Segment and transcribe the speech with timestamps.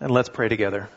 [0.00, 0.88] And let's pray together.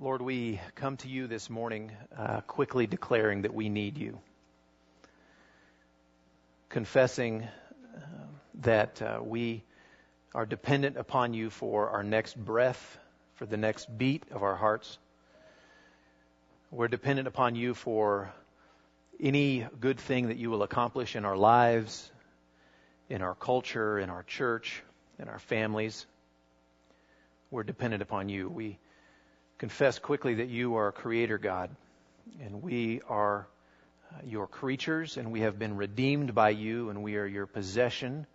[0.00, 4.20] Lord, we come to you this morning uh, quickly declaring that we need you.
[6.68, 7.98] Confessing uh,
[8.60, 9.64] that uh, we
[10.32, 12.96] are dependent upon you for our next breath,
[13.34, 14.96] for the next beat of our hearts.
[16.70, 18.32] We're dependent upon you for
[19.18, 22.12] any good thing that you will accomplish in our lives,
[23.10, 24.84] in our culture, in our church
[25.18, 26.06] and our families.
[27.50, 28.48] We're dependent upon you.
[28.48, 28.78] We
[29.58, 31.70] confess quickly that you are a creator God,
[32.42, 33.46] and we are
[34.12, 38.26] uh, your creatures, and we have been redeemed by you, and we are your possession.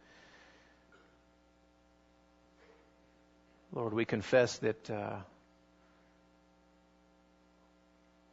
[3.73, 5.17] Lord, we confess that uh,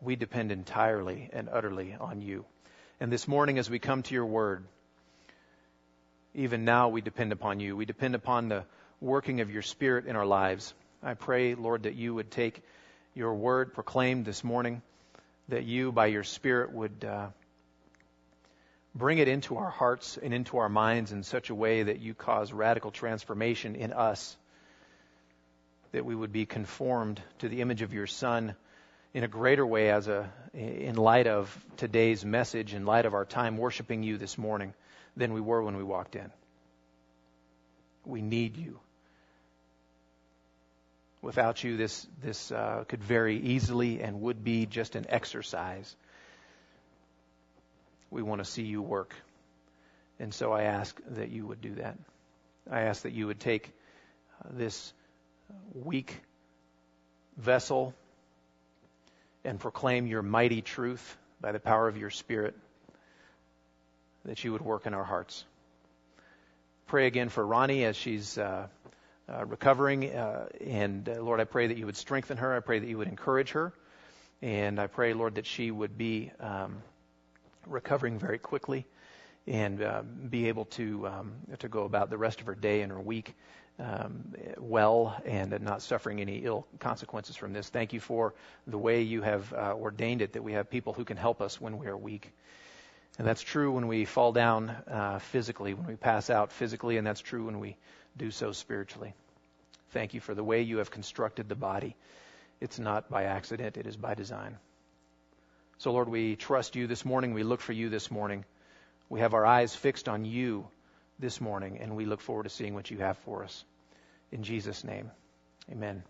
[0.01, 2.45] we depend entirely and utterly on you.
[3.01, 4.65] And this morning, as we come to your word,
[6.38, 7.77] even now we depend upon you.
[7.77, 8.65] We depend upon the
[9.01, 10.73] working of your Spirit in our lives.
[11.02, 12.62] I pray, Lord, that you would take
[13.12, 14.80] your word proclaimed this morning,
[15.49, 17.27] that you, by your Spirit, would uh,
[18.95, 22.15] bring it into our hearts and into our minds in such a way that you
[22.15, 24.37] cause radical transformation in us,
[25.90, 28.55] that we would be conformed to the image of your Son
[29.12, 33.24] in a greater way as a in light of today's message in light of our
[33.24, 34.73] time worshiping you this morning
[35.19, 36.30] than we were when we walked in.
[38.07, 38.79] We need you.
[41.21, 45.95] Without you, this, this uh, could very easily and would be just an exercise.
[48.11, 49.13] We want to see you work.
[50.21, 51.99] And so I ask that you would do that.
[52.71, 53.73] I ask that you would take
[54.45, 54.93] uh, this
[55.74, 56.21] weak
[57.37, 57.95] vessel
[59.45, 62.55] and proclaim your mighty truth by the power of your Spirit
[64.28, 65.43] that you would work in our hearts.
[66.87, 68.66] Pray again for Ronnie as she's uh,
[69.26, 70.04] uh, recovering.
[70.04, 72.54] Uh, and uh, Lord, I pray that you would strengthen her.
[72.54, 73.72] I pray that you would encourage her.
[74.43, 76.83] And I pray, Lord, that she would be um,
[77.66, 78.84] recovering very quickly
[79.47, 82.93] and uh, be able to um, to go about the rest of her day and
[82.93, 83.34] her week
[83.78, 87.71] um, well and not suffering any ill consequences from this.
[87.71, 88.34] Thank you for
[88.66, 91.59] the way you have uh, ordained it that we have people who can help us
[91.59, 92.31] when we are weak.
[93.19, 97.06] And that's true when we fall down uh, physically, when we pass out physically, and
[97.06, 97.77] that's true when we
[98.17, 99.12] do so spiritually.
[99.91, 101.97] Thank you for the way you have constructed the body.
[102.61, 104.57] It's not by accident, it is by design.
[105.78, 107.34] So, Lord, we trust you this morning.
[107.34, 108.45] We look for you this morning.
[109.09, 110.69] We have our eyes fixed on you
[111.19, 113.65] this morning, and we look forward to seeing what you have for us.
[114.31, 115.11] In Jesus' name,
[115.71, 116.03] amen.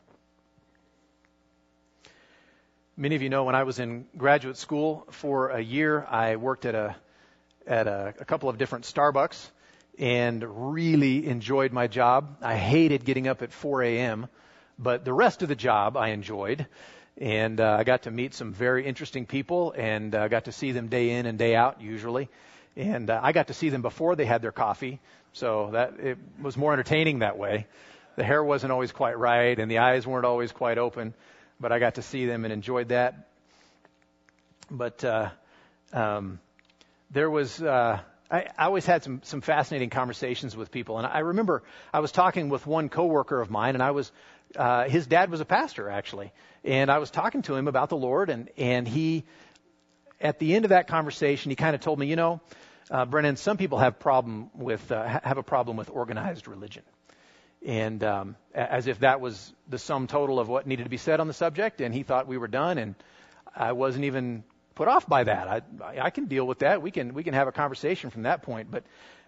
[3.01, 6.67] Many of you know when I was in graduate school for a year, I worked
[6.67, 6.97] at a
[7.65, 9.51] at a, a couple of different Starbucks
[10.01, 12.39] and really enjoyed my job.
[12.43, 14.27] I hated getting up at 4 a.m.,
[14.81, 16.67] but the rest of the job I enjoyed.
[17.17, 20.73] And uh, I got to meet some very interesting people and uh, got to see
[20.73, 22.29] them day in and day out usually.
[22.75, 24.99] And uh, I got to see them before they had their coffee,
[25.33, 27.69] so that it was more entertaining that way.
[28.17, 31.15] The hair wasn't always quite right and the eyes weren't always quite open
[31.61, 33.29] but I got to see them and enjoyed that.
[34.71, 35.31] But uh,
[35.93, 36.41] um,
[37.11, 37.63] there was.
[37.63, 41.63] Uh, I, I always had some, some fascinating conversations with people, and I remember
[41.95, 44.13] I was talking with one coworker of mine, and I was
[44.55, 46.33] uh, his dad was a pastor actually,
[46.63, 49.25] and I was talking to him about the Lord, and and he,
[50.21, 52.41] at the end of that conversation, he kind of told me, you know,
[52.91, 56.83] uh, Brennan, some people have problem with uh, have a problem with organized religion
[57.65, 61.21] and um, as if that was the sum total of what needed to be said
[61.21, 61.81] on the subject.
[61.81, 62.95] And he thought we were done, and
[63.55, 65.49] I wasn't even put off by that.
[65.83, 66.83] I, I can deal with that.
[66.83, 68.71] We can we can have a conversation from that point.
[68.71, 68.85] But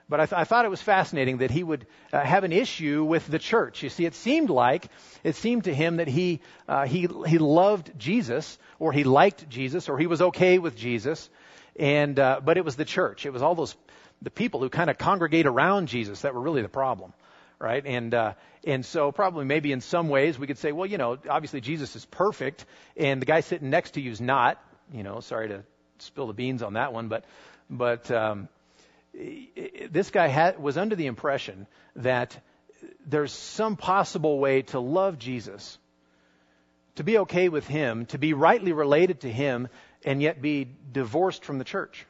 [0.08, 3.04] but I, th- I thought it was fascinating that he would uh, have an issue
[3.04, 3.82] with the church.
[3.82, 4.88] You see, it seemed like
[5.22, 9.88] it seemed to him that he uh, he he loved Jesus, or he liked Jesus,
[9.88, 11.28] or he was okay with Jesus,
[11.76, 13.26] and uh, but it was the church.
[13.26, 13.76] It was all those
[14.22, 17.12] the people who kind of congregate around Jesus that were really the problem
[17.60, 17.84] right?
[17.86, 18.32] And uh,
[18.64, 21.94] and so probably maybe in some ways we could say, well, you know, obviously Jesus
[21.94, 22.64] is perfect,
[22.96, 24.62] and the guy sitting next to you is not.
[24.92, 25.62] You know, sorry to
[25.98, 27.24] spill the beans on that one, but
[27.68, 28.48] but um,
[29.12, 31.66] this guy had, was under the impression
[31.96, 32.36] that
[33.06, 35.78] there's some possible way to love Jesus,
[36.96, 39.68] to be okay with him, to be rightly related to him,
[40.04, 42.06] and yet be divorced from the church,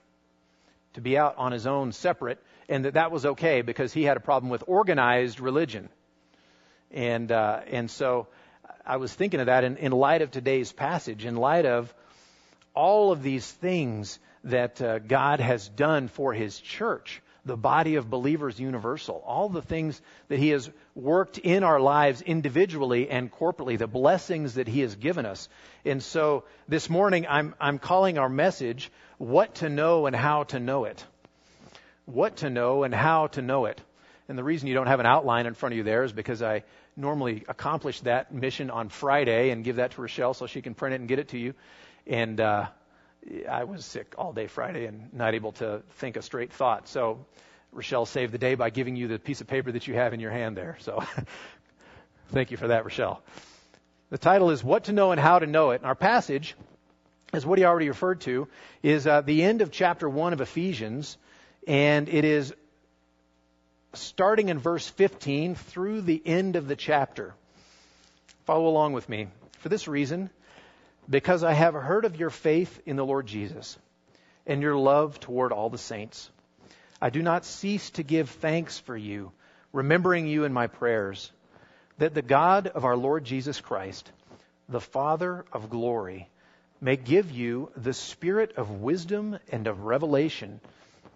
[0.94, 2.38] to be out on his own, separate
[2.70, 5.90] and that that was okay because he had a problem with organized religion.
[6.90, 8.28] And uh, and so
[8.86, 11.92] I was thinking of that in, in light of today's passage, in light of
[12.74, 18.08] all of these things that uh, God has done for His church, the body of
[18.08, 23.76] believers universal, all the things that He has worked in our lives individually and corporately,
[23.78, 25.48] the blessings that He has given us.
[25.84, 30.60] And so this morning I'm, I'm calling our message, What to Know and How to
[30.60, 31.04] Know It.
[32.06, 33.80] What to Know and How to Know It.
[34.28, 36.40] And the reason you don't have an outline in front of you there is because
[36.40, 36.62] I
[36.96, 40.94] normally accomplish that mission on Friday and give that to Rochelle so she can print
[40.94, 41.54] it and get it to you.
[42.06, 42.66] And uh,
[43.48, 46.88] I was sick all day Friday and not able to think a straight thought.
[46.88, 47.26] So
[47.72, 50.20] Rochelle saved the day by giving you the piece of paper that you have in
[50.20, 50.76] your hand there.
[50.80, 51.02] So
[52.28, 53.22] thank you for that, Rochelle.
[54.10, 55.76] The title is What to Know and How to Know It.
[55.76, 56.56] And our passage,
[57.32, 58.48] as Woody already referred to,
[58.82, 61.16] is uh, the end of chapter 1 of Ephesians.
[61.66, 62.54] And it is
[63.94, 67.34] starting in verse 15 through the end of the chapter.
[68.44, 69.28] Follow along with me.
[69.58, 70.30] For this reason,
[71.08, 73.78] because I have heard of your faith in the Lord Jesus
[74.46, 76.30] and your love toward all the saints.
[77.00, 79.32] I do not cease to give thanks for you,
[79.72, 81.30] remembering you in my prayers,
[81.98, 84.10] that the God of our Lord Jesus Christ,
[84.68, 86.28] the Father of glory,
[86.80, 90.60] may give you the spirit of wisdom and of revelation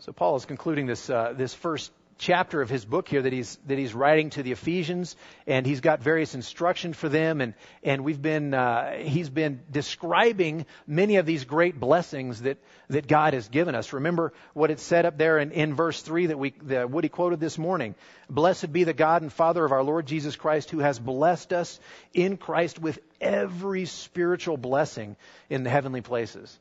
[0.00, 3.58] So Paul is concluding this uh, this first chapter of his book here that he's
[3.66, 5.14] that he's writing to the Ephesians,
[5.46, 7.52] and he's got various instruction for them, and
[7.82, 12.56] and we've been uh, he's been describing many of these great blessings that
[12.88, 13.92] that God has given us.
[13.92, 17.38] Remember what it said up there in, in verse three that we that Woody quoted
[17.38, 17.94] this morning.
[18.30, 21.78] Blessed be the God and Father of our Lord Jesus Christ, who has blessed us
[22.14, 25.16] in Christ with every spiritual blessing
[25.50, 26.58] in the heavenly places.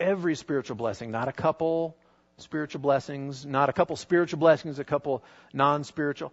[0.00, 1.96] Every spiritual blessing, not a couple,
[2.38, 6.32] spiritual blessings, not a couple spiritual blessings, a couple non spiritual.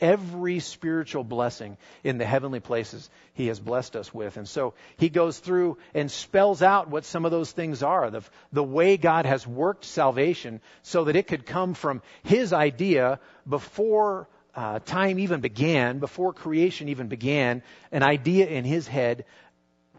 [0.00, 4.36] Every spiritual blessing in the heavenly places he has blessed us with.
[4.36, 8.22] And so he goes through and spells out what some of those things are the,
[8.52, 14.28] the way God has worked salvation so that it could come from his idea before.
[14.54, 17.62] Uh, time even began, before creation even began,
[17.92, 19.24] an idea in his head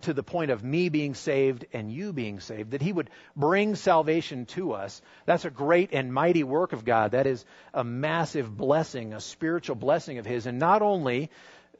[0.03, 3.75] to the point of me being saved and you being saved, that He would bring
[3.75, 5.01] salvation to us.
[5.25, 7.11] That's a great and mighty work of God.
[7.11, 10.45] That is a massive blessing, a spiritual blessing of His.
[10.45, 11.29] And not only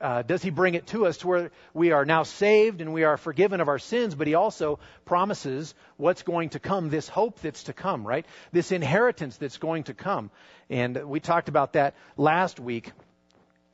[0.01, 3.03] uh, does He bring it to us to where we are now saved and we
[3.03, 7.39] are forgiven of our sins, but He also promises what's going to come, this hope
[7.41, 8.25] that's to come, right?
[8.51, 10.31] This inheritance that's going to come.
[10.69, 12.91] And we talked about that last week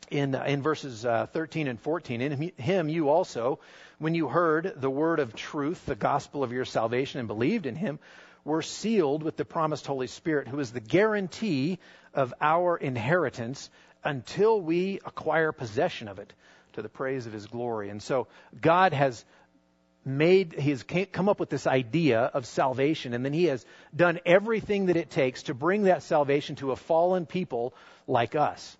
[0.10, 2.22] in, in verses uh, 13 and 14.
[2.22, 3.60] In him, you also,
[4.00, 7.76] when you heard the word of truth, the gospel of your salvation, and believed in
[7.76, 8.00] him,
[8.44, 11.80] were sealed with the promised Holy Spirit, who is the guarantee
[12.14, 13.70] of our inheritance
[14.04, 16.32] until we acquire possession of it
[16.74, 17.90] to the praise of his glory.
[17.90, 18.28] And so
[18.60, 19.26] God has
[20.06, 24.20] made, he has come up with this idea of salvation, and then he has done
[24.26, 27.74] everything that it takes to bring that salvation to a fallen people
[28.08, 28.78] like us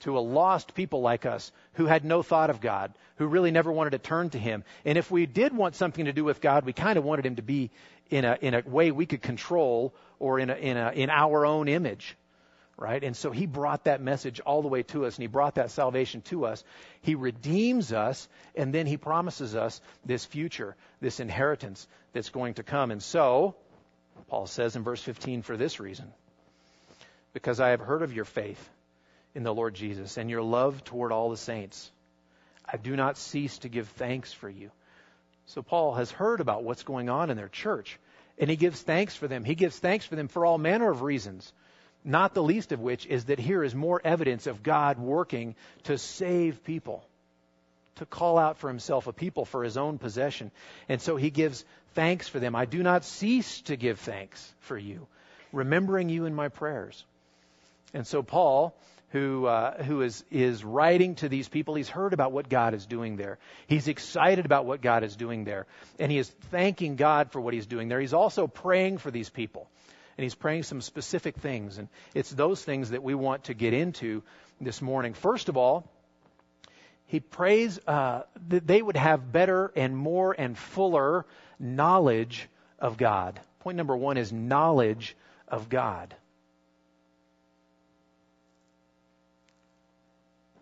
[0.00, 3.72] to a lost people like us who had no thought of God, who really never
[3.72, 4.64] wanted to turn to Him.
[4.84, 7.36] And if we did want something to do with God, we kind of wanted Him
[7.36, 7.70] to be
[8.10, 11.44] in a, in a way we could control or in, a, in, a, in our
[11.44, 12.16] own image.
[12.76, 13.02] Right?
[13.02, 15.72] And so he brought that message all the way to us and he brought that
[15.72, 16.62] salvation to us.
[17.00, 22.62] He redeems us and then he promises us this future, this inheritance that's going to
[22.62, 22.92] come.
[22.92, 23.56] And so,
[24.28, 26.12] Paul says in verse 15, for this reason,
[27.32, 28.70] because I have heard of your faith
[29.38, 31.92] in the Lord Jesus and your love toward all the saints.
[32.66, 34.72] I do not cease to give thanks for you.
[35.46, 38.00] So Paul has heard about what's going on in their church,
[38.36, 39.44] and he gives thanks for them.
[39.44, 41.52] He gives thanks for them for all manner of reasons,
[42.04, 45.54] not the least of which is that here is more evidence of God working
[45.84, 47.06] to save people,
[47.94, 50.50] to call out for himself a people for his own possession.
[50.88, 51.64] And so he gives
[51.94, 52.56] thanks for them.
[52.56, 55.06] I do not cease to give thanks for you,
[55.52, 57.04] remembering you in my prayers.
[57.94, 58.74] And so Paul
[59.10, 61.74] who, uh, who is, is writing to these people.
[61.74, 63.38] He's heard about what God is doing there.
[63.66, 65.66] He's excited about what God is doing there.
[65.98, 68.00] And he is thanking God for what he's doing there.
[68.00, 69.68] He's also praying for these people.
[70.18, 71.78] And he's praying some specific things.
[71.78, 74.22] And it's those things that we want to get into
[74.60, 75.14] this morning.
[75.14, 75.88] First of all,
[77.06, 81.24] he prays uh, that they would have better and more and fuller
[81.58, 82.46] knowledge
[82.78, 83.40] of God.
[83.60, 86.14] Point number one is knowledge of God.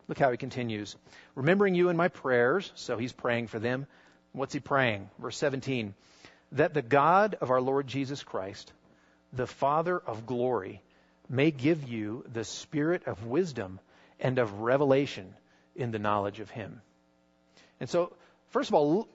[0.08, 0.96] Look how he continues.
[1.34, 3.86] Remembering you in my prayers, so he's praying for them.
[4.32, 5.10] What's he praying?
[5.18, 5.94] Verse 17.
[6.52, 8.72] That the God of our Lord Jesus Christ,
[9.32, 10.82] the Father of glory,
[11.28, 13.80] may give you the spirit of wisdom
[14.20, 15.34] and of revelation
[15.74, 16.80] in the knowledge of him.
[17.80, 18.12] And so,
[18.50, 19.08] first of all,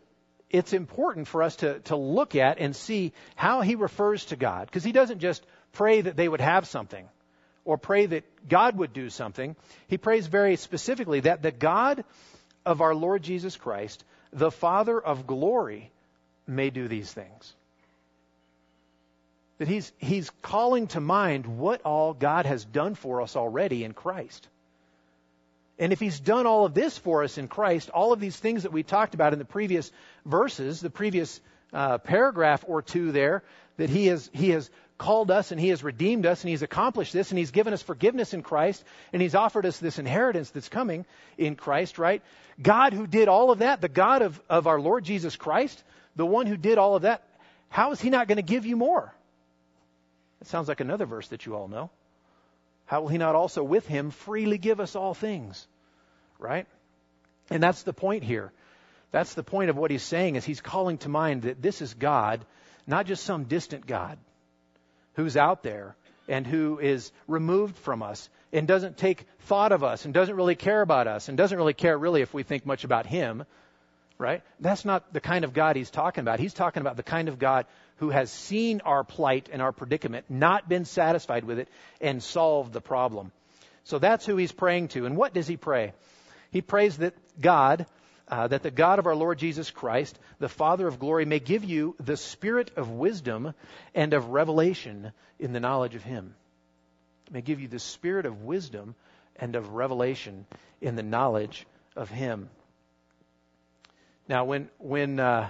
[0.49, 4.65] it's important for us to, to look at and see how he refers to God.
[4.67, 7.07] Because he doesn't just pray that they would have something
[7.65, 9.55] or pray that God would do something.
[9.87, 12.03] He prays very specifically that the God
[12.65, 15.91] of our Lord Jesus Christ, the Father of glory,
[16.47, 17.53] may do these things.
[19.59, 23.93] That he's, he's calling to mind what all God has done for us already in
[23.93, 24.47] Christ.
[25.77, 28.63] And if he's done all of this for us in Christ, all of these things
[28.63, 29.91] that we talked about in the previous
[30.25, 31.41] verses, the previous
[31.73, 33.43] uh, paragraph or two there,
[33.77, 34.69] that he has, he has
[35.01, 37.81] called us and He has redeemed us and He's accomplished this and He's given us
[37.81, 41.05] forgiveness in Christ and He's offered us this inheritance that's coming
[41.39, 42.21] in Christ, right?
[42.61, 45.83] God who did all of that, the God of, of our Lord Jesus Christ,
[46.15, 47.23] the one who did all of that,
[47.69, 49.11] how is He not going to give you more?
[50.39, 51.89] That sounds like another verse that you all know.
[52.85, 55.65] How will He not also with Him freely give us all things?
[56.37, 56.67] Right?
[57.49, 58.51] And that's the point here.
[59.11, 61.93] That's the point of what he's saying is he's calling to mind that this is
[61.93, 62.45] God,
[62.91, 64.19] not just some distant God
[65.15, 65.95] who's out there
[66.27, 70.55] and who is removed from us and doesn't take thought of us and doesn't really
[70.55, 73.45] care about us and doesn't really care really if we think much about him,
[74.17, 74.43] right?
[74.59, 76.39] That's not the kind of God he's talking about.
[76.39, 80.25] He's talking about the kind of God who has seen our plight and our predicament,
[80.29, 81.69] not been satisfied with it,
[82.01, 83.31] and solved the problem.
[83.85, 85.05] So that's who he's praying to.
[85.05, 85.93] And what does he pray?
[86.51, 87.85] He prays that God
[88.31, 91.65] uh, that the God of our Lord Jesus Christ, the Father of glory, may give
[91.65, 93.53] you the spirit of wisdom
[93.93, 96.33] and of revelation in the knowledge of Him.
[97.29, 98.95] May give you the spirit of wisdom
[99.35, 100.45] and of revelation
[100.79, 102.49] in the knowledge of Him.
[104.29, 105.49] Now, when when uh,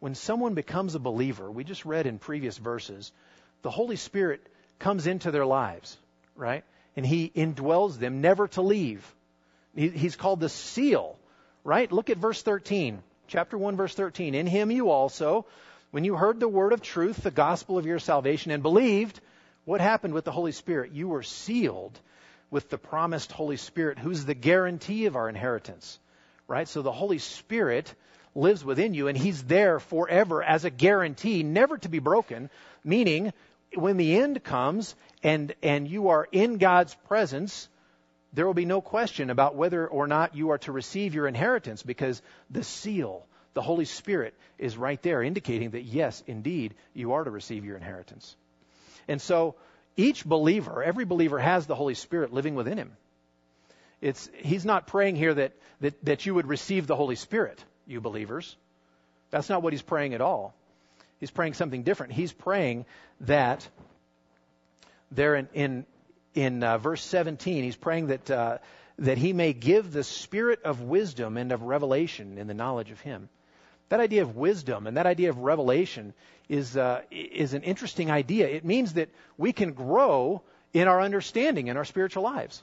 [0.00, 3.12] when someone becomes a believer, we just read in previous verses,
[3.60, 4.40] the Holy Spirit
[4.78, 5.98] comes into their lives,
[6.36, 6.64] right?
[6.96, 9.14] And He indwells them, never to leave.
[9.74, 11.18] He, he's called the seal
[11.64, 11.90] right?
[11.90, 13.02] Look at verse 13.
[13.28, 14.34] Chapter 1, verse 13.
[14.34, 15.46] In him you also,
[15.90, 19.20] when you heard the word of truth, the gospel of your salvation, and believed,
[19.64, 20.92] what happened with the Holy Spirit?
[20.92, 21.98] You were sealed
[22.50, 25.98] with the promised Holy Spirit, who's the guarantee of our inheritance,
[26.48, 26.68] right?
[26.68, 27.94] So the Holy Spirit
[28.34, 32.50] lives within you, and He's there forever as a guarantee, never to be broken,
[32.84, 33.32] meaning
[33.74, 37.68] when the end comes and, and you are in God's presence,
[38.32, 41.82] there will be no question about whether or not you are to receive your inheritance
[41.82, 47.24] because the seal, the Holy Spirit, is right there indicating that yes, indeed, you are
[47.24, 48.34] to receive your inheritance.
[49.06, 49.56] And so
[49.96, 52.92] each believer, every believer has the Holy Spirit living within him.
[54.00, 58.00] It's, he's not praying here that, that, that you would receive the Holy Spirit, you
[58.00, 58.56] believers.
[59.30, 60.54] That's not what he's praying at all.
[61.20, 62.12] He's praying something different.
[62.12, 62.84] He's praying
[63.20, 63.66] that
[65.12, 65.86] there in, in,
[66.34, 68.58] in uh, verse 17, he's praying that, uh,
[68.98, 73.00] that he may give the spirit of wisdom and of revelation in the knowledge of
[73.00, 73.28] him.
[73.88, 76.14] That idea of wisdom and that idea of revelation
[76.48, 78.48] is, uh, is an interesting idea.
[78.48, 82.62] It means that we can grow in our understanding in our spiritual lives,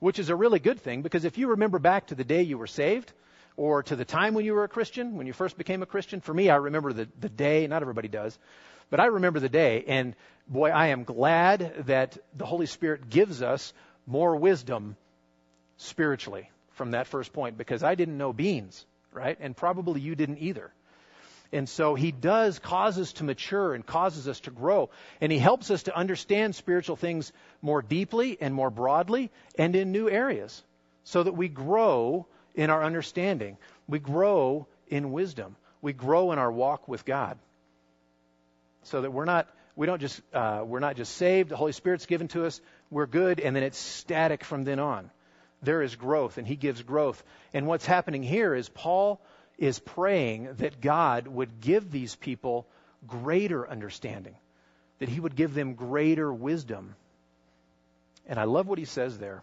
[0.00, 2.58] which is a really good thing because if you remember back to the day you
[2.58, 3.12] were saved,
[3.58, 6.20] or to the time when you were a Christian, when you first became a Christian.
[6.20, 8.38] For me, I remember the, the day, not everybody does,
[8.90, 10.14] but I remember the day, and
[10.46, 13.72] boy, I am glad that the Holy Spirit gives us
[14.06, 14.96] more wisdom
[15.76, 19.36] spiritually from that first point because I didn't know beans, right?
[19.40, 20.72] And probably you didn't either.
[21.52, 24.90] And so he does cause us to mature and causes us to grow.
[25.20, 29.92] And he helps us to understand spiritual things more deeply and more broadly and in
[29.92, 30.62] new areas
[31.04, 33.56] so that we grow in our understanding.
[33.86, 35.56] We grow in wisdom.
[35.80, 37.38] We grow in our walk with God
[38.88, 41.50] so that we're not we don't just uh, we're not just saved.
[41.50, 42.60] The holy spirit's given to us.
[42.90, 43.38] We're good.
[43.38, 45.10] And then it's static from then on.
[45.62, 47.22] There is growth and he gives growth.
[47.54, 49.20] And what's happening here is paul
[49.56, 52.66] is praying that god would give these people
[53.06, 54.34] greater understanding
[54.98, 56.94] that he would give them greater wisdom.
[58.26, 59.42] And I love what he says there.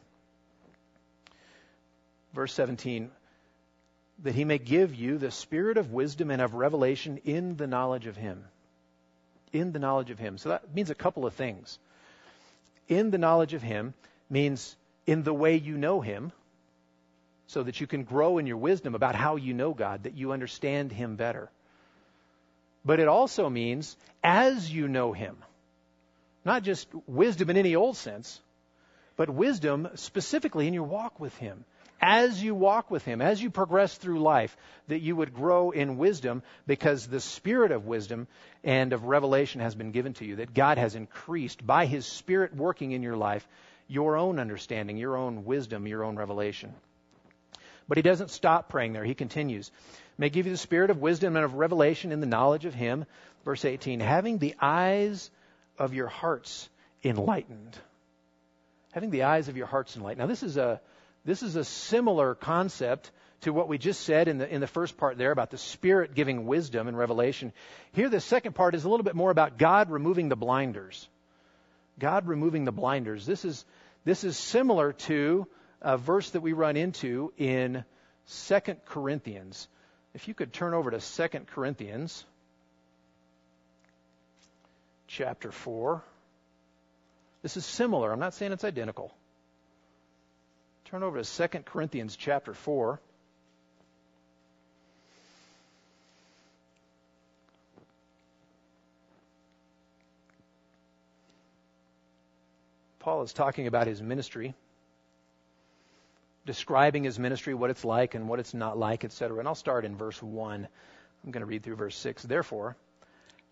[2.34, 3.12] Verse 17
[4.24, 8.08] that he may give you the spirit of wisdom and of revelation in the knowledge
[8.08, 8.46] of him.
[9.56, 10.38] In the knowledge of him.
[10.38, 11.80] So that means a couple of things.
[12.90, 13.94] In the knowledge of him
[14.30, 14.76] means
[15.08, 16.34] in the way you know him,
[17.48, 20.34] so that you can grow in your wisdom about how you know God, that you
[20.34, 21.50] understand him better.
[22.84, 25.38] But it also means as you know him.
[26.44, 28.42] Not just wisdom in any old sense,
[29.16, 31.64] but wisdom specifically in your walk with him
[32.02, 34.56] as you walk with Him, as you progress through life,
[34.88, 38.28] that you would grow in wisdom because the spirit of wisdom
[38.64, 42.56] and of revelation has been given to you, that God has increased by His Spirit
[42.56, 43.48] working in your life
[43.88, 46.74] your own understanding, your own wisdom, your own revelation.
[47.88, 49.04] But He doesn't stop praying there.
[49.04, 49.72] He continues.
[50.18, 53.06] May give you the spirit of wisdom and of revelation in the knowledge of Him.
[53.44, 55.30] Verse 18, having the eyes
[55.78, 56.70] of your hearts
[57.04, 57.78] enlightened.
[58.94, 60.20] Having the eyes of your hearts enlightened.
[60.20, 60.82] Now, this is a
[61.26, 64.98] this is a similar concept to what we just said in the, in the first
[64.98, 67.52] part there about the Spirit giving wisdom and revelation.
[67.94, 71.08] Here, the second part is a little bit more about God removing the blinders.
[72.00, 73.26] God removing the blinders.
[73.26, 73.66] This is,
[74.04, 75.48] this is similar to
[75.82, 77.84] a verse that we run into in
[78.48, 79.68] 2 Corinthians.
[80.14, 82.24] If you could turn over to 2 Corinthians
[85.08, 86.04] chapter 4.
[87.42, 88.12] This is similar.
[88.12, 89.14] I'm not saying it's identical.
[90.86, 93.00] Turn over to 2 Corinthians chapter 4.
[103.00, 104.54] Paul is talking about his ministry,
[106.46, 109.40] describing his ministry, what it's like and what it's not like, etc.
[109.40, 110.68] And I'll start in verse 1.
[111.24, 112.24] I'm going to read through verse 6.
[112.24, 112.76] Therefore,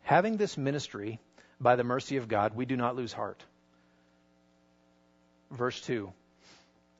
[0.04, 1.20] having this ministry
[1.60, 3.44] by the mercy of God, we do not lose heart.
[5.52, 6.13] Verse 2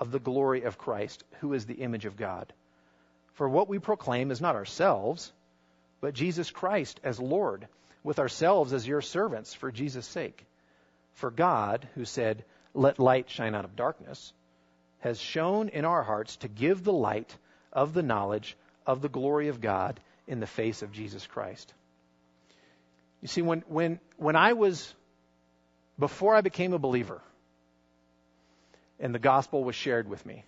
[0.00, 2.52] of the glory of Christ, who is the image of God.
[3.34, 5.32] For what we proclaim is not ourselves,
[6.00, 7.68] but Jesus Christ as Lord,
[8.02, 10.46] with ourselves as your servants for Jesus' sake.
[11.14, 14.32] For God, who said, Let light shine out of darkness,
[15.00, 17.36] has shone in our hearts to give the light
[17.72, 21.72] of the knowledge of the glory of God in the face of Jesus Christ.
[23.20, 24.94] You see, when, when, when I was,
[25.98, 27.20] before I became a believer,
[29.00, 30.44] and the gospel was shared with me.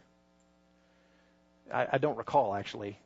[1.73, 2.99] I, I don't recall actually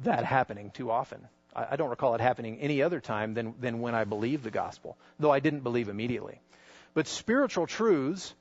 [0.00, 1.20] that happening too often.
[1.54, 4.50] I, I don't recall it happening any other time than, than when I believed the
[4.50, 6.40] gospel, though I didn't believe immediately.
[6.94, 8.34] But spiritual truths,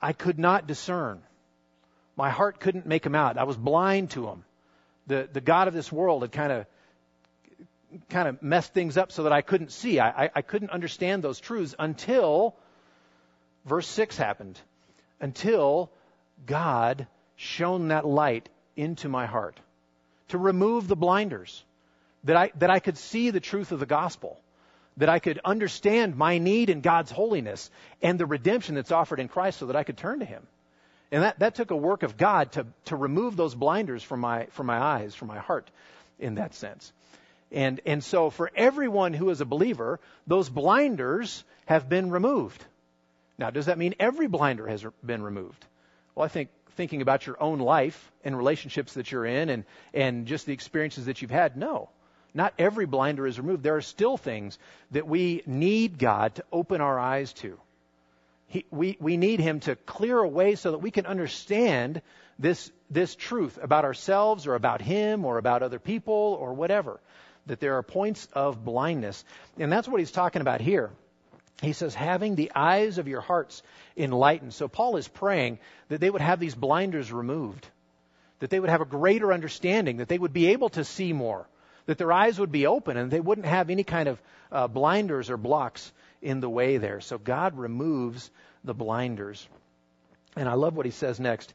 [0.00, 1.22] I could not discern.
[2.16, 3.38] My heart couldn't make them out.
[3.38, 4.44] I was blind to them.
[5.06, 6.66] The, the God of this world had kind of
[8.08, 10.00] kind of messed things up so that I couldn't see.
[10.00, 12.56] I, I, I couldn't understand those truths until
[13.66, 14.58] verse 6 happened
[15.22, 15.90] until
[16.44, 17.06] God
[17.36, 19.58] shone that light into my heart
[20.28, 21.64] to remove the blinders,
[22.24, 24.38] that I, that I could see the truth of the gospel,
[24.98, 27.70] that I could understand my need in God's holiness
[28.02, 30.46] and the redemption that's offered in Christ so that I could turn to Him.
[31.10, 34.46] And that, that took a work of God to, to remove those blinders from my,
[34.52, 35.70] from my eyes, from my heart,
[36.18, 36.92] in that sense.
[37.50, 42.64] And, and so for everyone who is a believer, those blinders have been removed.
[43.38, 45.64] Now, does that mean every blinder has been removed?
[46.14, 50.26] Well, I think thinking about your own life and relationships that you're in and, and
[50.26, 51.90] just the experiences that you've had, no.
[52.34, 53.62] Not every blinder is removed.
[53.62, 54.58] There are still things
[54.92, 57.58] that we need God to open our eyes to.
[58.46, 62.00] He, we, we need Him to clear a way so that we can understand
[62.38, 67.00] this, this truth about ourselves or about Him or about other people or whatever.
[67.46, 69.24] That there are points of blindness.
[69.58, 70.90] And that's what He's talking about here
[71.62, 73.62] he says, having the eyes of your hearts
[73.96, 74.52] enlightened.
[74.52, 77.66] So Paul is praying that they would have these blinders removed,
[78.40, 81.46] that they would have a greater understanding, that they would be able to see more,
[81.86, 84.20] that their eyes would be open, and they wouldn't have any kind of
[84.50, 87.00] uh, blinders or blocks in the way there.
[87.00, 88.30] So God removes
[88.64, 89.46] the blinders.
[90.34, 91.54] And I love what he says next.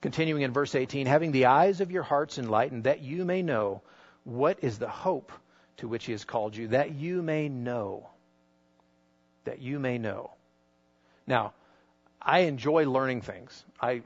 [0.00, 3.82] Continuing in verse 18, having the eyes of your hearts enlightened, that you may know
[4.24, 5.32] what is the hope
[5.78, 8.08] to which he has called you, that you may know
[9.44, 10.30] that you may know.
[11.26, 11.52] Now,
[12.20, 13.64] I enjoy learning things.
[13.80, 14.02] I,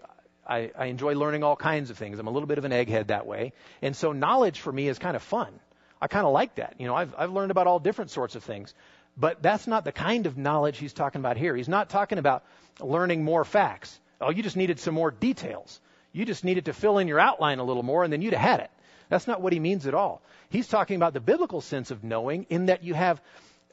[0.47, 2.19] I, I enjoy learning all kinds of things.
[2.19, 3.53] I'm a little bit of an egghead that way.
[3.83, 5.53] And so knowledge for me is kind of fun.
[6.01, 6.75] I kind of like that.
[6.79, 8.75] You know, I've, I've learned about all different sorts of things.
[9.17, 11.57] But that's not the kind of knowledge he's talking about here.
[11.57, 12.45] He's not talking about
[12.81, 13.99] learning more facts.
[14.21, 15.81] Oh, you just needed some more details.
[16.13, 18.49] You just needed to fill in your outline a little more and then you'd have
[18.49, 18.71] had it.
[19.09, 20.23] That's not what he means at all.
[20.51, 23.21] He's talking about the biblical sense of knowing in that you have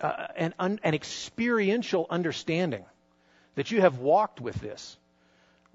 [0.02, 2.86] uh, an, un, an experiential understanding,
[3.56, 4.98] that you have walked with this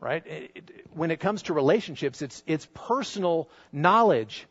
[0.00, 0.26] right?
[0.26, 4.46] It, it, when it comes to relationships, it's, it's personal knowledge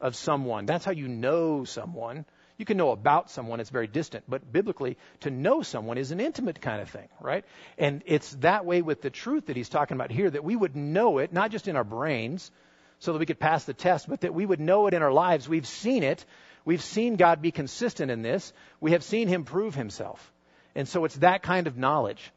[0.00, 0.66] of someone.
[0.66, 2.24] That's how you know someone.
[2.56, 6.20] You can know about someone, it's very distant, but biblically, to know someone is an
[6.20, 7.44] intimate kind of thing, right?
[7.76, 10.76] And it's that way with the truth that he's talking about here, that we would
[10.76, 12.52] know it, not just in our brains,
[13.00, 15.12] so that we could pass the test, but that we would know it in our
[15.12, 15.48] lives.
[15.48, 16.24] We've seen it.
[16.64, 18.52] We've seen God be consistent in this.
[18.80, 20.32] We have seen him prove himself.
[20.74, 22.32] And so it's that kind of knowledge.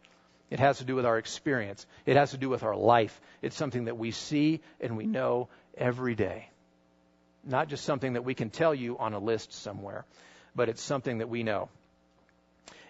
[0.50, 1.86] It has to do with our experience.
[2.06, 3.20] It has to do with our life.
[3.42, 6.50] It's something that we see and we know every day.
[7.44, 10.06] Not just something that we can tell you on a list somewhere,
[10.56, 11.70] but it's something that we know.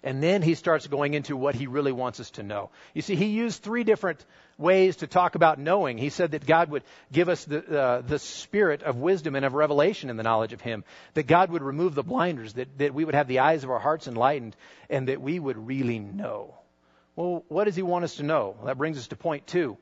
[0.04, 2.70] And then he starts going into what he really wants us to know.
[2.94, 4.24] You see, he used three different
[4.58, 5.98] ways to talk about knowing.
[5.98, 9.54] He said that God would give us the, uh, the spirit of wisdom and of
[9.54, 10.84] revelation in the knowledge of him,
[11.14, 13.80] that God would remove the blinders, that, that we would have the eyes of our
[13.80, 14.56] hearts enlightened,
[14.90, 16.56] and that we would really know.
[17.16, 18.56] Well, what does he want us to know?
[18.58, 19.78] Well, that brings us to point two.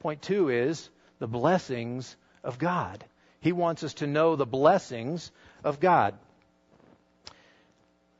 [0.00, 3.04] Point two is the blessings of God.
[3.40, 5.30] He wants us to know the blessings
[5.62, 6.14] of God.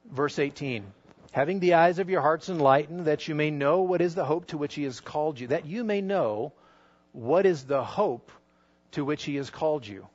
[0.09, 0.85] Verse 18
[1.37, 4.47] Having the eyes of your hearts enlightened, that you may know what is the hope
[4.47, 5.49] to which he has called you.
[5.49, 6.55] That you may know
[7.13, 8.33] what is the hope
[8.93, 10.09] to which he has called you.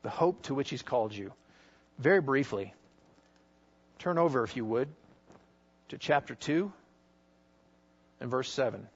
[0.00, 1.34] The hope to which he's called you.
[1.98, 2.72] Very briefly,
[3.98, 4.88] turn over, if you would,
[5.90, 6.72] to chapter 2
[8.18, 8.88] and verse 7.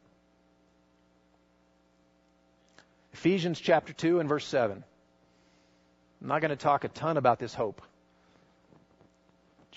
[3.12, 4.82] Ephesians chapter 2 and verse 7.
[6.22, 7.82] I'm not going to talk a ton about this hope.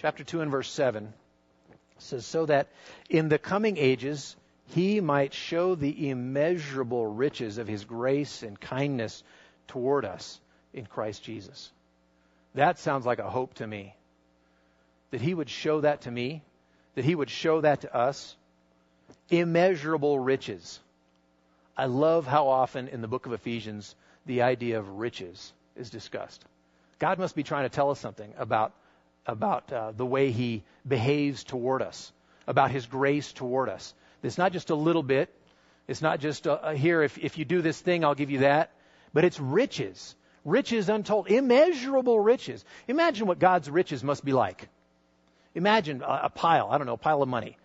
[0.01, 1.13] Chapter 2 and verse 7
[1.97, 2.67] says, So that
[3.09, 4.35] in the coming ages
[4.67, 9.23] he might show the immeasurable riches of his grace and kindness
[9.67, 10.39] toward us
[10.73, 11.71] in Christ Jesus.
[12.55, 13.95] That sounds like a hope to me.
[15.11, 16.43] That he would show that to me
[16.99, 18.35] that he would show that to us.
[19.29, 20.81] Immeasurable riches.
[21.77, 26.43] I love how often in the book of Ephesians the idea of riches is discussed.
[26.99, 28.73] God must be trying to tell us something about,
[29.25, 32.11] about uh, the way he behaves toward us,
[32.47, 33.93] about his grace toward us.
[34.23, 35.33] It's not just a little bit.
[35.87, 38.39] It's not just uh, uh here, if, if you do this thing, I'll give you
[38.39, 38.71] that.
[39.13, 40.15] But it's riches.
[40.45, 41.27] Riches untold.
[41.27, 42.63] Immeasurable riches.
[42.87, 44.67] Imagine what God's riches must be like.
[45.55, 47.57] Imagine a, a pile, I don't know, a pile of money.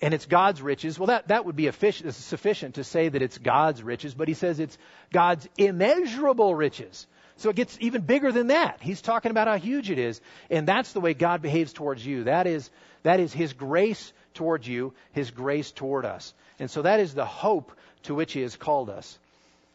[0.00, 0.98] And it's God's riches.
[0.98, 4.60] Well, that, that would be sufficient to say that it's God's riches, but he says
[4.60, 4.76] it's
[5.10, 7.06] God's immeasurable riches.
[7.38, 8.78] So it gets even bigger than that.
[8.80, 10.20] He's talking about how huge it is.
[10.50, 12.24] And that's the way God behaves towards you.
[12.24, 12.70] That is,
[13.02, 16.32] that is His grace towards you, His grace toward us.
[16.58, 17.72] And so that is the hope
[18.04, 19.18] to which He has called us.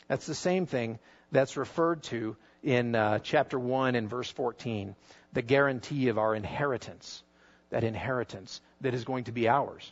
[0.07, 0.99] That's the same thing
[1.31, 4.95] that's referred to in uh, chapter 1 and verse 14
[5.33, 7.23] the guarantee of our inheritance,
[7.69, 9.91] that inheritance that is going to be ours.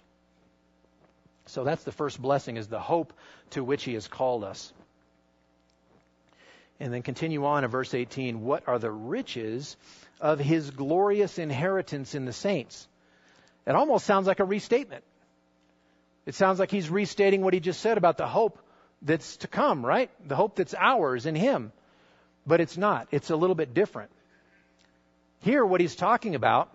[1.45, 3.13] So that's the first blessing is the hope
[3.51, 4.73] to which he has called us.
[6.79, 8.41] And then continue on in verse 18.
[8.41, 9.75] What are the riches
[10.21, 12.87] of his glorious inheritance in the saints?
[13.67, 15.03] It almost sounds like a restatement.
[16.25, 18.59] It sounds like he's restating what he just said about the hope
[19.01, 20.09] that's to come, right?
[20.27, 21.71] The hope that's ours in him.
[22.45, 23.07] But it's not.
[23.11, 24.11] It's a little bit different.
[25.41, 26.69] Here, what he's talking about,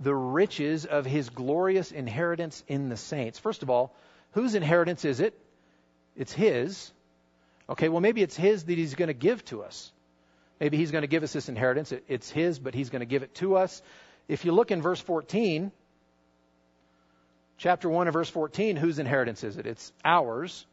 [0.00, 3.38] the riches of his glorious inheritance in the saints.
[3.38, 3.94] First of all,
[4.32, 5.38] whose inheritance is it?
[6.16, 6.92] It's his.
[7.68, 9.92] Okay, well, maybe it's his that he's going to give to us.
[10.60, 11.92] Maybe he's going to give us this inheritance.
[12.08, 13.82] It's his, but he's going to give it to us.
[14.28, 15.72] If you look in verse 14,
[17.58, 19.66] chapter 1 and verse 14, whose inheritance is it?
[19.66, 20.66] It's ours.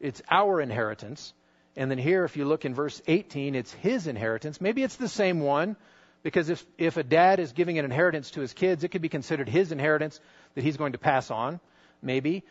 [0.00, 1.32] It's our inheritance.
[1.76, 4.60] And then here, if you look in verse 18, it's his inheritance.
[4.60, 5.76] Maybe it's the same one,
[6.22, 9.08] because if, if a dad is giving an inheritance to his kids, it could be
[9.08, 10.20] considered his inheritance
[10.54, 11.60] that he's going to pass on,
[12.02, 12.44] maybe.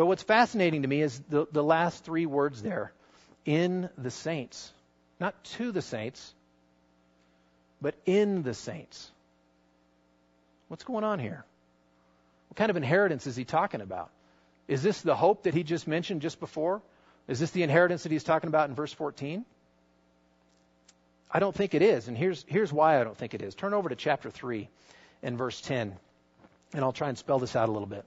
[0.00, 2.90] But what's fascinating to me is the, the last three words there
[3.44, 4.72] in the saints.
[5.20, 6.32] Not to the saints,
[7.82, 9.10] but in the saints.
[10.68, 11.44] What's going on here?
[12.48, 14.08] What kind of inheritance is he talking about?
[14.68, 16.80] Is this the hope that he just mentioned just before?
[17.28, 19.44] Is this the inheritance that he's talking about in verse 14?
[21.30, 23.54] I don't think it is, and here's, here's why I don't think it is.
[23.54, 24.66] Turn over to chapter 3
[25.22, 25.94] and verse 10.
[26.72, 28.06] And I'll try and spell this out a little bit.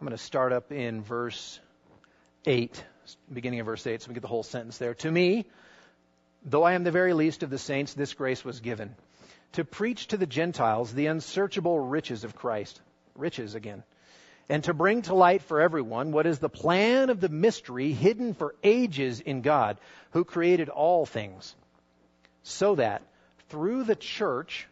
[0.00, 1.58] I'm going to start up in verse
[2.46, 2.84] 8,
[3.32, 4.94] beginning of verse 8, so we get the whole sentence there.
[4.94, 5.44] To me,
[6.44, 8.94] though I am the very least of the saints, this grace was given
[9.54, 12.80] to preach to the Gentiles the unsearchable riches of Christ.
[13.16, 13.82] Riches again.
[14.48, 18.34] And to bring to light for everyone what is the plan of the mystery hidden
[18.34, 19.78] for ages in God,
[20.12, 21.56] who created all things,
[22.44, 23.02] so that
[23.48, 24.68] through the church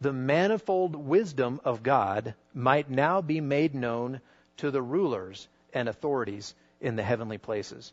[0.00, 4.20] the manifold wisdom of God might now be made known
[4.58, 7.92] to the rulers and authorities in the heavenly places.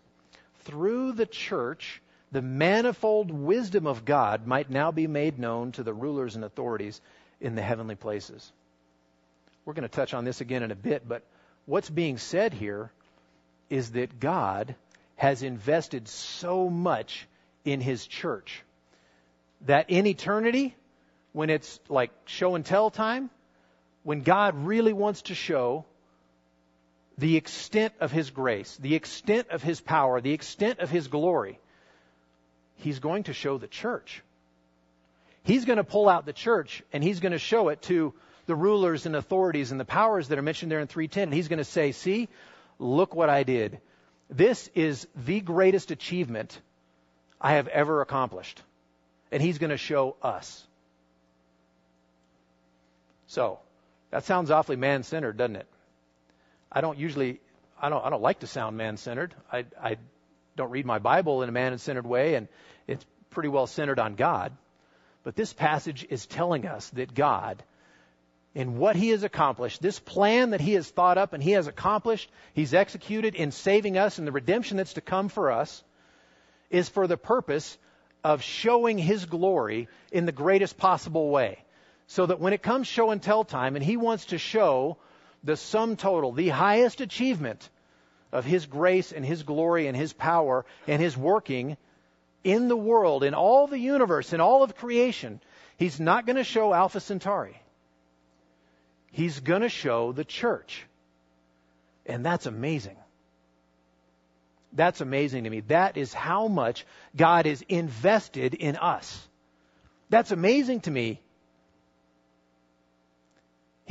[0.64, 5.94] Through the church, the manifold wisdom of God might now be made known to the
[5.94, 7.02] rulers and authorities
[7.40, 8.52] in the heavenly places.
[9.66, 11.24] We're going to touch on this again in a bit, but
[11.66, 12.92] what's being said here
[13.70, 14.76] is that God
[15.16, 17.28] has invested so much
[17.64, 18.64] in his church
[19.66, 20.76] that in eternity,
[21.34, 23.30] when it's like show and tell time,
[24.04, 25.86] when God really wants to show
[27.18, 31.60] the extent of His grace, the extent of His power, the extent of His glory,
[32.76, 34.24] He's going to show the church.
[35.44, 38.14] He's going to pull out the church and He's going to show it to
[38.48, 41.24] the rulers and authorities and the powers that are mentioned there in 310.
[41.24, 42.28] And He's going to say, See,
[42.80, 43.80] look what I did.
[44.30, 46.60] This is the greatest achievement
[47.40, 48.62] I have ever accomplished.
[49.32, 50.66] And He's going to show us.
[53.28, 53.60] So,
[54.10, 55.68] that sounds awfully man centered, doesn't it?
[56.72, 57.40] I don't usually,
[57.80, 59.36] I don't, I don't like to sound man-centered.
[59.52, 59.98] I, I
[60.56, 62.48] don't read my Bible in a man-centered way, and
[62.88, 64.54] it's pretty well centered on God.
[65.24, 67.64] But this passage is telling us that God,
[68.56, 71.68] in what He has accomplished, this plan that He has thought up and He has
[71.68, 75.84] accomplished, He's executed in saving us and the redemption that's to come for us,
[76.70, 77.78] is for the purpose
[78.24, 81.60] of showing His glory in the greatest possible way.
[82.08, 84.98] So that when it comes show and tell time, and He wants to show
[85.44, 87.70] the sum total, the highest achievement
[88.32, 91.78] of His grace and His glory and His power and His working
[92.44, 95.40] in the world, in all the universe, in all of creation,
[95.78, 97.60] He's not going to show Alpha Centauri.
[99.12, 100.86] He's going to show the church.
[102.06, 102.98] And that's amazing.
[104.74, 105.62] That's amazing to me.
[105.62, 109.28] That is how much God is invested in us.
[110.10, 111.20] That's amazing to me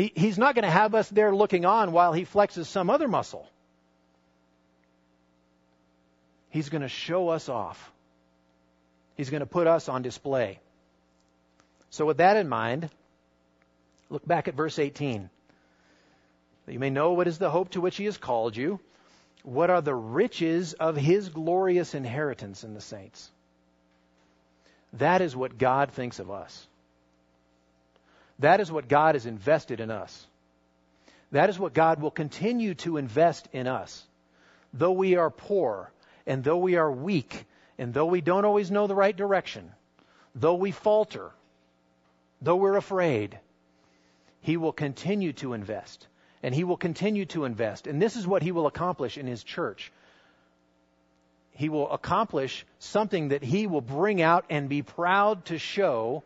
[0.00, 3.06] he, he's not going to have us there looking on while he flexes some other
[3.06, 3.46] muscle.
[6.48, 7.92] He's going to show us off.
[9.16, 10.58] He's going to put us on display.
[11.90, 12.88] So, with that in mind,
[14.08, 15.28] look back at verse 18.
[16.64, 18.80] That you may know what is the hope to which he has called you.
[19.42, 23.30] What are the riches of his glorious inheritance in the saints?
[24.94, 26.66] That is what God thinks of us.
[28.40, 30.26] That is what God has invested in us.
[31.32, 34.04] That is what God will continue to invest in us.
[34.72, 35.92] Though we are poor,
[36.26, 37.46] and though we are weak,
[37.78, 39.70] and though we don't always know the right direction,
[40.34, 41.30] though we falter,
[42.40, 43.38] though we're afraid,
[44.40, 46.06] He will continue to invest.
[46.42, 47.86] And He will continue to invest.
[47.86, 49.92] And this is what He will accomplish in His church.
[51.52, 56.22] He will accomplish something that He will bring out and be proud to show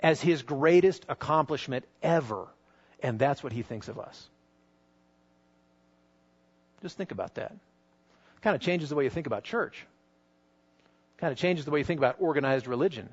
[0.00, 2.48] as his greatest accomplishment ever.
[3.02, 4.28] And that's what he thinks of us.
[6.82, 7.54] Just think about that.
[8.40, 9.86] Kind of changes the way you think about church.
[11.18, 13.10] Kind of changes the way you think about organized religion.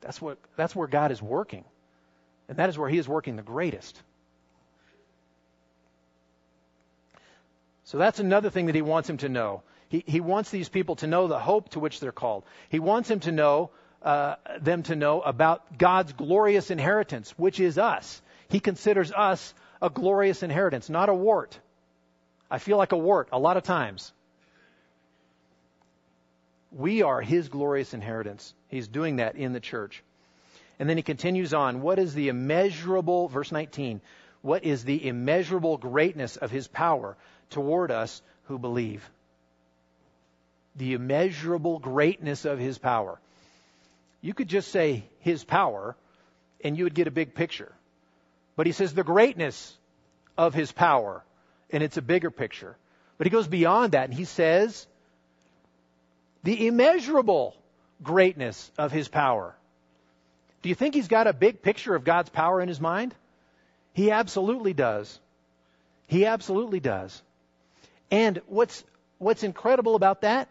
[0.00, 1.64] That's what that's where God is working.
[2.48, 4.02] And that is where he is working the greatest.
[7.84, 9.62] So that's another thing that he wants him to know.
[9.88, 12.44] He, he wants these people to know the hope to which they're called.
[12.68, 13.70] He wants him to know
[14.04, 18.20] uh, them to know about God's glorious inheritance, which is us.
[18.48, 21.58] He considers us a glorious inheritance, not a wart.
[22.50, 24.12] I feel like a wart a lot of times.
[26.70, 28.54] We are His glorious inheritance.
[28.68, 30.02] He's doing that in the church.
[30.78, 31.80] And then he continues on.
[31.82, 34.00] What is the immeasurable, verse 19,
[34.42, 37.16] what is the immeasurable greatness of His power
[37.50, 39.08] toward us who believe?
[40.76, 43.18] The immeasurable greatness of His power.
[44.24, 45.94] You could just say his power
[46.62, 47.70] and you would get a big picture.
[48.56, 49.76] But he says the greatness
[50.38, 51.22] of his power,
[51.68, 52.74] and it's a bigger picture.
[53.18, 54.86] But he goes beyond that and he says
[56.42, 57.54] the immeasurable
[58.02, 59.54] greatness of his power.
[60.62, 63.14] Do you think he's got a big picture of God's power in his mind?
[63.92, 65.20] He absolutely does.
[66.06, 67.22] He absolutely does.
[68.10, 68.84] And what's
[69.18, 70.48] what's incredible about that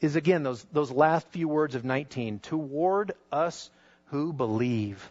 [0.00, 3.70] is again those, those last few words of 19 toward us
[4.06, 5.10] who believe.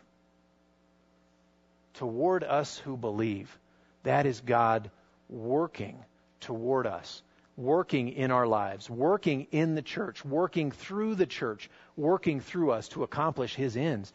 [1.95, 3.56] Toward us who believe.
[4.04, 4.89] That is God
[5.30, 5.97] working
[6.41, 7.21] toward us,
[7.58, 12.88] working in our lives, working in the church, working through the church, working through us
[12.89, 14.12] to accomplish His ends.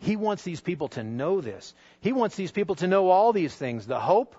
[0.00, 1.74] He wants these people to know this.
[2.00, 4.36] He wants these people to know all these things the hope,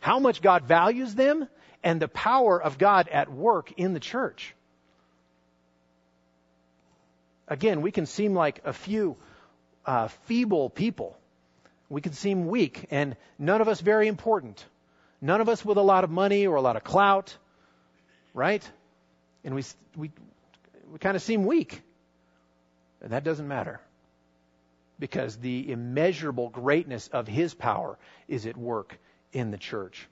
[0.00, 1.48] how much God values them,
[1.82, 4.54] and the power of God at work in the church.
[7.52, 9.14] Again, we can seem like a few
[9.84, 11.18] uh, feeble people.
[11.90, 14.64] We can seem weak, and none of us very important.
[15.20, 17.36] None of us with a lot of money or a lot of clout,
[18.32, 18.66] right?
[19.44, 20.10] And we, we,
[20.90, 21.82] we kind of seem weak.
[23.02, 23.80] And that doesn't matter
[24.98, 28.98] because the immeasurable greatness of his power is at work
[29.34, 30.08] in the church.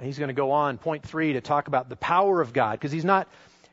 [0.00, 2.92] He's going to go on, point three, to talk about the power of God, because
[2.92, 3.26] he's not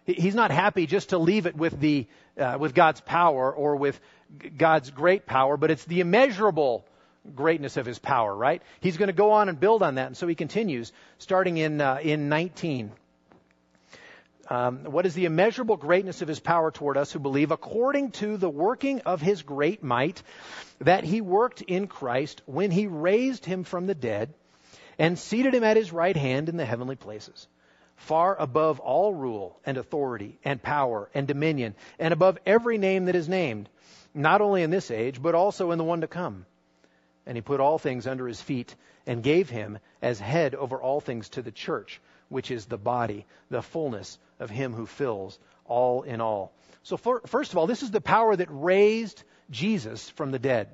[0.08, 4.00] he's not happy just to leave it with the uh, with God's power or with
[4.58, 6.86] God's great power, but it's the immeasurable
[7.36, 8.62] greatness of his power, right?
[8.80, 11.82] He's going to go on and build on that, and so he continues, starting in
[11.82, 12.92] uh, in 19.
[14.50, 18.38] Um, what is the immeasurable greatness of his power toward us who believe, according to
[18.38, 20.24] the working of his great might
[20.80, 24.34] that he worked in Christ when he raised him from the dead
[24.98, 27.48] and seated him at his right hand in the heavenly places,
[27.98, 33.16] far above all rule and authority and power and dominion, and above every name that
[33.16, 33.68] is named,
[34.14, 36.46] not only in this age, but also in the one to come.
[37.26, 38.74] And he put all things under his feet
[39.06, 43.26] and gave him as head over all things to the church, which is the body,
[43.50, 46.54] the fullness of him who fills all in all.
[46.84, 50.70] So, for, first of all, this is the power that raised Jesus from the dead.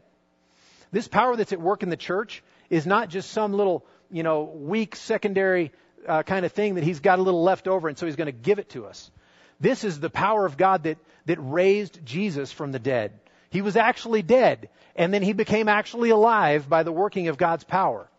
[0.91, 3.83] This power that's at work in the church is not just some little
[4.13, 5.71] you know, weak secondary
[6.07, 8.27] uh, kind of thing that he's got a little left over, and so he's going
[8.27, 9.11] to give it to us.
[9.59, 13.13] This is the power of God that, that raised Jesus from the dead.
[13.49, 17.63] He was actually dead, and then he became actually alive by the working of God's
[17.63, 18.09] power.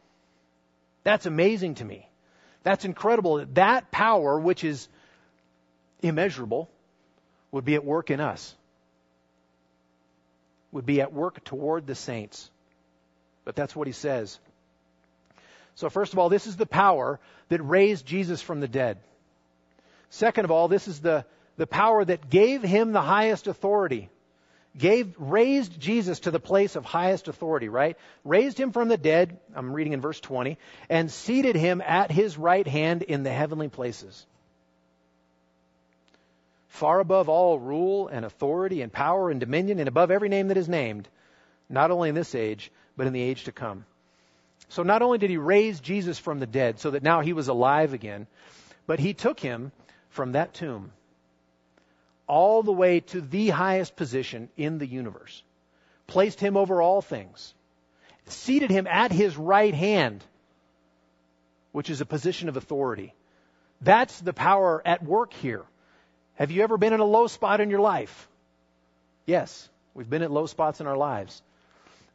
[1.03, 2.09] That's amazing to me.
[2.63, 3.45] That's incredible.
[3.55, 4.89] That power, which is
[6.03, 6.71] immeasurable,
[7.51, 8.55] would be at work in us,
[10.73, 12.51] would be at work toward the saints.
[13.45, 14.39] But that's what he says.
[15.77, 18.99] So, first of all, this is the power that raised Jesus from the dead.
[20.11, 21.25] Second of all, this is the,
[21.57, 24.09] the power that gave him the highest authority.
[24.77, 27.97] Gave, raised Jesus to the place of highest authority, right?
[28.25, 30.59] Raised him from the dead, I'm reading in verse 20,
[30.89, 34.27] and seated him at his right hand in the heavenly places.
[36.69, 40.57] Far above all rule and authority and power and dominion and above every name that
[40.57, 41.09] is named,
[41.69, 43.85] not only in this age, but in the age to come.
[44.75, 47.47] So not only did he raise Jesus from the dead so that now he was
[47.47, 48.27] alive again,
[48.89, 49.71] but he took him
[50.11, 50.91] from that tomb
[52.27, 55.45] all the way to the highest position in the universe,
[56.09, 57.55] placed him over all things,
[58.27, 60.25] seated him at his right hand,
[61.71, 63.15] which is a position of authority.
[63.81, 65.63] That's the power at work here.
[66.35, 68.29] Have you ever been in a low spot in your life?
[69.25, 71.43] Yes, we've been at low spots in our lives.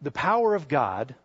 [0.01, 1.15] The power of God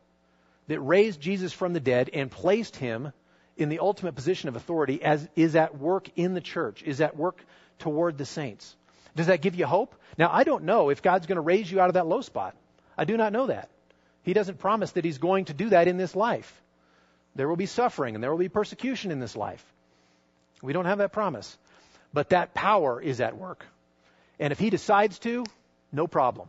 [0.69, 3.13] that raised Jesus from the dead and placed him
[3.57, 7.17] in the ultimate position of authority as is at work in the church, is at
[7.17, 7.45] work
[7.79, 8.75] toward the saints.
[9.15, 9.95] Does that give you hope?
[10.19, 12.57] Now, I don't know if God's going to raise you out of that low spot.
[12.97, 13.69] I do not know that.
[14.23, 16.63] He doesn't promise that He's going to do that in this life.
[17.35, 19.65] There will be suffering and there will be persecution in this life.
[20.63, 21.57] We don't have that promise.
[22.13, 23.67] But that power is at work.
[24.39, 25.45] And if He decides to,
[25.93, 26.49] no problem.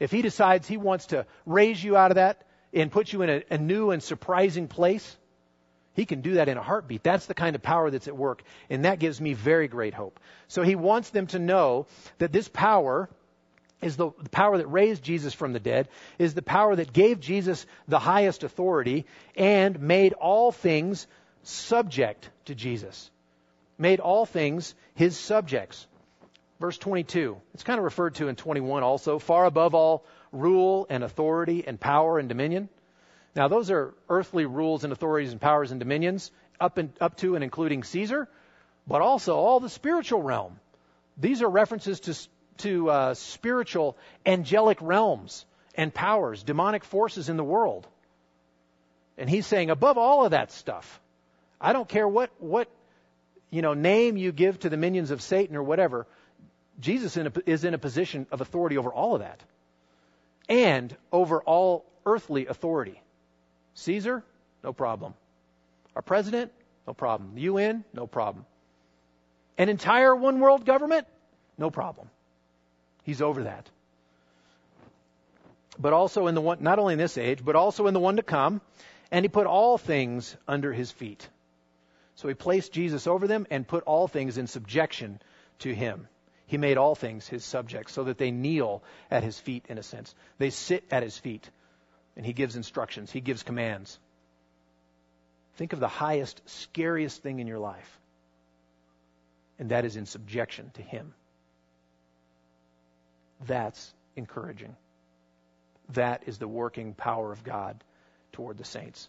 [0.00, 3.30] If He decides He wants to raise you out of that, and put you in
[3.30, 5.16] a, a new and surprising place,
[5.94, 7.02] he can do that in a heartbeat.
[7.02, 8.42] That's the kind of power that's at work.
[8.70, 10.18] And that gives me very great hope.
[10.48, 11.86] So he wants them to know
[12.18, 13.10] that this power
[13.82, 17.20] is the, the, power that raised Jesus from the dead, is the power that gave
[17.20, 19.04] Jesus the highest authority
[19.36, 21.06] and made all things
[21.42, 23.10] subject to Jesus.
[23.76, 25.86] Made all things his subjects.
[26.62, 27.40] Verse 22.
[27.54, 29.18] It's kind of referred to in 21 also.
[29.18, 32.68] Far above all rule and authority and power and dominion.
[33.34, 37.34] Now, those are earthly rules and authorities and powers and dominions, up, and, up to
[37.34, 38.28] and including Caesar,
[38.86, 40.60] but also all the spiritual realm.
[41.16, 42.16] These are references to,
[42.58, 45.44] to uh, spiritual angelic realms
[45.74, 47.88] and powers, demonic forces in the world.
[49.18, 51.00] And he's saying, above all of that stuff,
[51.60, 52.68] I don't care what, what
[53.50, 56.06] you know, name you give to the minions of Satan or whatever,
[56.82, 59.40] Jesus in a, is in a position of authority over all of that
[60.48, 63.00] and over all earthly authority.
[63.74, 64.22] Caesar,
[64.62, 65.14] no problem.
[65.96, 66.52] Our president,
[66.86, 67.34] No problem.
[67.34, 67.84] The UN?
[67.92, 68.44] No problem.
[69.56, 71.06] An entire one world government?
[71.56, 72.10] No problem.
[73.04, 73.70] He's over that.
[75.78, 78.16] But also in the one, not only in this age, but also in the one
[78.16, 78.60] to come.
[79.10, 81.28] And he put all things under his feet.
[82.16, 85.20] So he placed Jesus over them and put all things in subjection
[85.60, 86.08] to him.
[86.46, 89.82] He made all things his subjects so that they kneel at his feet, in a
[89.82, 90.14] sense.
[90.38, 91.48] They sit at his feet.
[92.16, 93.98] And he gives instructions, he gives commands.
[95.56, 98.00] Think of the highest, scariest thing in your life.
[99.58, 101.14] And that is in subjection to him.
[103.46, 104.76] That's encouraging.
[105.90, 107.82] That is the working power of God
[108.32, 109.08] toward the saints.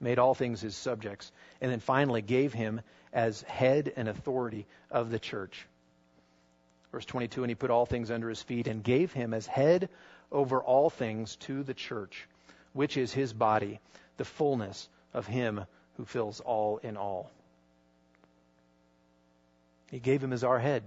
[0.00, 1.30] Made all things his subjects.
[1.60, 2.80] And then finally gave him
[3.12, 5.66] as head and authority of the church.
[6.94, 9.88] Verse 22 And he put all things under his feet and gave him as head
[10.30, 12.28] over all things to the church,
[12.72, 13.80] which is his body,
[14.16, 15.64] the fullness of him
[15.96, 17.32] who fills all in all.
[19.90, 20.84] He gave him as our head.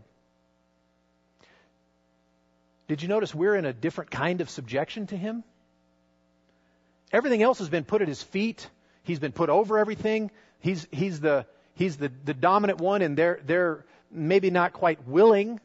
[2.88, 5.44] Did you notice we're in a different kind of subjection to him?
[7.12, 8.70] Everything else has been put at his feet.
[9.04, 10.32] He's been put over everything.
[10.62, 15.60] He's, he's, the, he's the, the dominant one, and they're, they're maybe not quite willing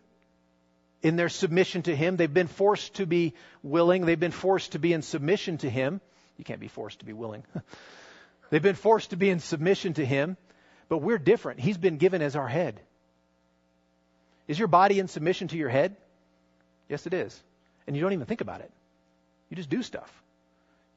[1.02, 2.16] in their submission to Him.
[2.16, 4.06] They've been forced to be willing.
[4.06, 6.00] They've been forced to be in submission to Him.
[6.38, 7.44] You can't be forced to be willing.
[8.50, 10.36] They've been forced to be in submission to Him.
[10.88, 11.60] But we're different.
[11.60, 12.80] He's been given as our head.
[14.46, 15.96] Is your body in submission to your head?
[16.88, 17.42] Yes, it is.
[17.86, 18.70] And you don't even think about it.
[19.48, 20.10] You just do stuff.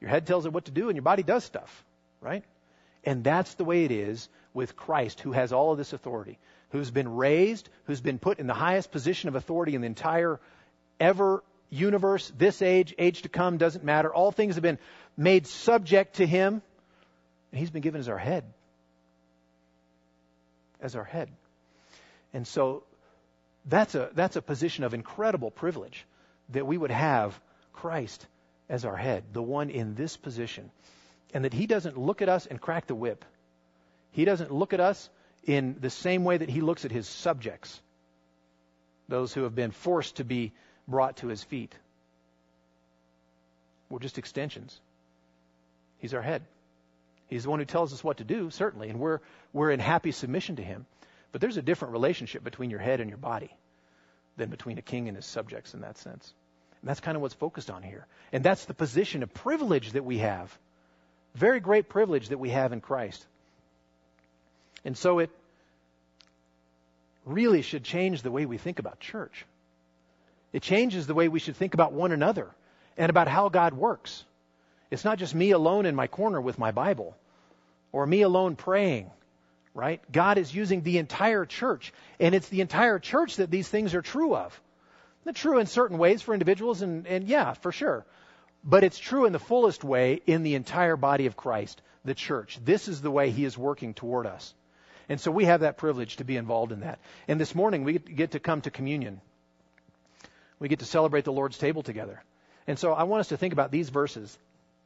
[0.00, 1.84] Your head tells it what to do, and your body does stuff,
[2.20, 2.44] right?
[3.04, 6.38] And that's the way it is with Christ, who has all of this authority
[6.76, 10.40] who's been raised, who's been put in the highest position of authority in the entire
[11.00, 14.12] ever universe, this age, age to come, doesn't matter.
[14.12, 14.78] All things have been
[15.16, 16.62] made subject to him,
[17.50, 18.44] and he's been given as our head.
[20.80, 21.28] As our head.
[22.32, 22.84] And so
[23.66, 26.06] that's a, that's a position of incredible privilege
[26.50, 27.38] that we would have
[27.72, 28.26] Christ
[28.68, 30.70] as our head, the one in this position.
[31.34, 33.24] And that he doesn't look at us and crack the whip.
[34.12, 35.10] He doesn't look at us
[35.46, 37.80] in the same way that he looks at his subjects,
[39.08, 40.52] those who have been forced to be
[40.88, 41.74] brought to his feet.
[43.88, 44.78] We're just extensions.
[45.98, 46.42] He's our head.
[47.28, 49.20] He's the one who tells us what to do, certainly, and we're,
[49.52, 50.86] we're in happy submission to him.
[51.32, 53.50] But there's a different relationship between your head and your body
[54.36, 56.32] than between a king and his subjects in that sense.
[56.80, 58.06] And that's kind of what's focused on here.
[58.32, 60.56] And that's the position of privilege that we have.
[61.34, 63.26] Very great privilege that we have in Christ.
[64.86, 65.30] And so it
[67.24, 69.44] really should change the way we think about church.
[70.52, 72.48] It changes the way we should think about one another
[72.96, 74.24] and about how God works.
[74.92, 77.16] It's not just me alone in my corner with my Bible
[77.90, 79.10] or me alone praying,
[79.74, 80.00] right?
[80.12, 84.02] God is using the entire church, and it's the entire church that these things are
[84.02, 84.60] true of.
[85.24, 88.06] They're true in certain ways for individuals, and, and yeah, for sure.
[88.62, 92.60] But it's true in the fullest way in the entire body of Christ, the church.
[92.64, 94.54] This is the way He is working toward us.
[95.08, 96.98] And so we have that privilege to be involved in that.
[97.28, 99.20] And this morning we get to come to communion.
[100.58, 102.22] We get to celebrate the Lord's table together.
[102.66, 104.36] And so I want us to think about these verses.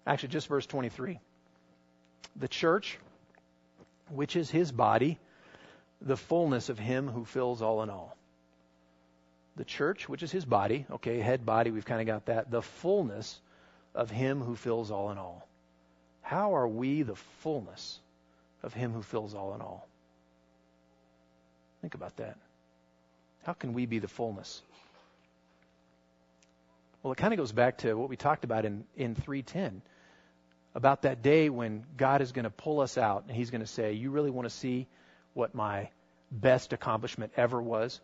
[0.07, 1.18] Actually, just verse 23.
[2.37, 2.99] The church,
[4.11, 5.18] which is his body,
[6.03, 8.16] the fullness of him who fills all in all.
[9.57, 12.51] The church, which is his body, okay, head, body, we've kind of got that.
[12.51, 13.41] The fullness
[13.95, 15.47] of him who fills all in all.
[16.23, 17.99] How are we the fullness
[18.62, 19.89] of him who fills all in all?
[21.81, 22.37] Think about that.
[23.45, 24.62] How can we be the fullness?
[27.03, 29.81] Well, it kind of goes back to what we talked about in, in 310
[30.74, 33.66] about that day when God is going to pull us out and He's going to
[33.66, 34.87] say, You really want to see
[35.33, 35.89] what my
[36.31, 38.01] best accomplishment ever was?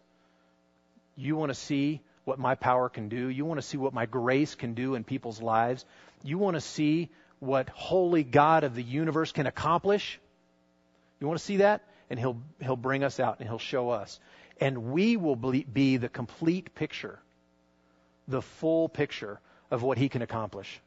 [1.16, 3.28] You want to see what my power can do?
[3.28, 5.84] You want to see what my grace can do in people's lives?
[6.24, 10.18] You want to see what holy God of the universe can accomplish?
[11.20, 11.82] You want to see that?
[12.10, 14.20] And he'll, he'll bring us out and he'll show us.
[14.60, 17.18] And we will be the complete picture,
[18.26, 19.40] the full picture
[19.70, 20.80] of what he can accomplish.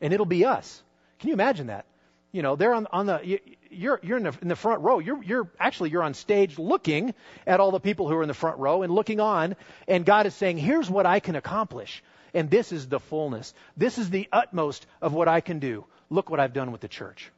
[0.00, 0.82] And it'll be us.
[1.20, 1.84] Can you imagine that?
[2.32, 3.40] You know, they're on, on the,
[3.70, 4.98] you're, you're in the, in the front row.
[4.98, 7.14] You're, you're, actually, you're on stage looking
[7.46, 9.56] at all the people who are in the front row and looking on.
[9.86, 12.02] And God is saying, here's what I can accomplish.
[12.34, 13.54] And this is the fullness.
[13.76, 15.86] This is the utmost of what I can do.
[16.10, 17.30] Look what I've done with the church.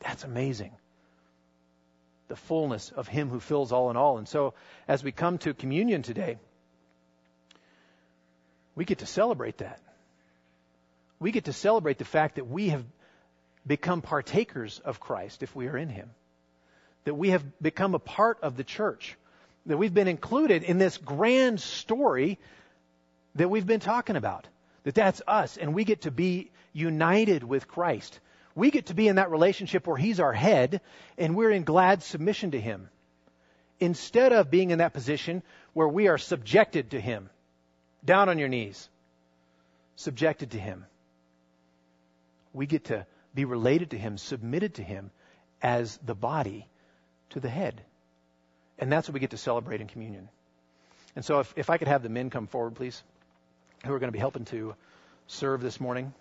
[0.00, 0.72] That's amazing.
[2.28, 4.18] The fullness of Him who fills all in all.
[4.18, 4.54] And so,
[4.86, 6.38] as we come to communion today,
[8.74, 9.80] we get to celebrate that.
[11.18, 12.84] We get to celebrate the fact that we have
[13.66, 16.10] become partakers of Christ if we are in him.
[17.04, 19.16] That we have become a part of the church.
[19.66, 22.38] That we've been included in this grand story
[23.34, 24.46] that we've been talking about.
[24.84, 28.20] That that's us and we get to be united with Christ.
[28.58, 30.80] We get to be in that relationship where he's our head
[31.16, 32.88] and we're in glad submission to him.
[33.78, 35.44] Instead of being in that position
[35.74, 37.30] where we are subjected to him.
[38.04, 38.88] Down on your knees.
[39.94, 40.86] Subjected to him.
[42.52, 45.12] We get to be related to him, submitted to him
[45.62, 46.66] as the body
[47.30, 47.80] to the head.
[48.76, 50.28] And that's what we get to celebrate in communion.
[51.14, 53.00] And so if, if I could have the men come forward, please,
[53.86, 54.74] who are going to be helping to
[55.28, 56.12] serve this morning.